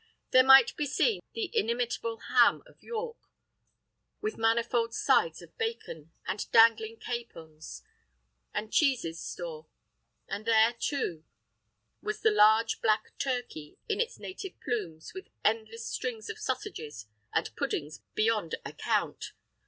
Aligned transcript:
There 0.31 0.43
might 0.43 0.75
be 0.75 0.87
seen 0.87 1.21
the 1.35 1.51
inimitable 1.55 2.17
ham 2.31 2.63
of 2.65 2.81
York, 2.81 3.17
with 4.19 4.35
manifold 4.35 4.95
sides 4.95 5.43
of 5.43 5.55
bacon, 5.59 6.11
and 6.25 6.51
dangling 6.51 6.97
capons, 6.97 7.83
and 8.51 8.73
cheeses 8.73 9.19
store; 9.21 9.67
and 10.27 10.47
there, 10.47 10.73
too, 10.73 11.23
was 12.01 12.21
the 12.21 12.31
large 12.31 12.81
black 12.81 13.15
turkey, 13.19 13.77
in 13.87 14.01
its 14.01 14.17
native 14.17 14.59
plumes, 14.61 15.13
with 15.13 15.27
endless 15.45 15.85
strings 15.85 16.31
of 16.31 16.39
sausages, 16.39 17.05
and 17.35 17.55
puddings 17.55 18.01
beyond 18.15 18.55
account. 18.65 19.33